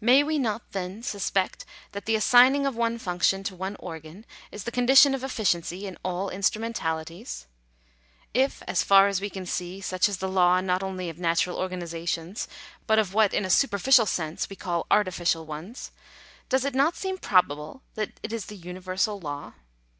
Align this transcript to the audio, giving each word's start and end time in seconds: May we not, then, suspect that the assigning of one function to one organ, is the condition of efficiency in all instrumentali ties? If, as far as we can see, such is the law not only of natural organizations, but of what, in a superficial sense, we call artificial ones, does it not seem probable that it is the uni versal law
May 0.00 0.22
we 0.22 0.38
not, 0.38 0.70
then, 0.70 1.02
suspect 1.02 1.64
that 1.90 2.04
the 2.06 2.14
assigning 2.14 2.66
of 2.66 2.76
one 2.76 2.98
function 2.98 3.42
to 3.42 3.56
one 3.56 3.74
organ, 3.80 4.24
is 4.52 4.62
the 4.62 4.70
condition 4.70 5.12
of 5.12 5.24
efficiency 5.24 5.88
in 5.88 5.98
all 6.04 6.30
instrumentali 6.30 7.04
ties? 7.06 7.48
If, 8.32 8.62
as 8.68 8.84
far 8.84 9.08
as 9.08 9.20
we 9.20 9.28
can 9.28 9.44
see, 9.44 9.80
such 9.80 10.08
is 10.08 10.18
the 10.18 10.28
law 10.28 10.60
not 10.60 10.84
only 10.84 11.08
of 11.10 11.18
natural 11.18 11.58
organizations, 11.58 12.46
but 12.86 13.00
of 13.00 13.12
what, 13.12 13.34
in 13.34 13.44
a 13.44 13.50
superficial 13.50 14.06
sense, 14.06 14.48
we 14.48 14.54
call 14.54 14.86
artificial 14.88 15.46
ones, 15.46 15.90
does 16.48 16.64
it 16.64 16.76
not 16.76 16.94
seem 16.94 17.18
probable 17.18 17.82
that 17.96 18.10
it 18.22 18.32
is 18.32 18.46
the 18.46 18.54
uni 18.56 18.78
versal 18.78 19.20
law 19.20 19.54